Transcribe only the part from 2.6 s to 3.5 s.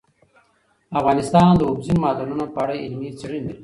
اړه علمي څېړنې